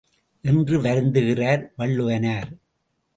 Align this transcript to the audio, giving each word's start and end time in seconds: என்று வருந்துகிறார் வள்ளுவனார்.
என்று 0.43 0.81
வருந்துகிறார் 0.81 1.71
வள்ளுவனார். 1.77 2.49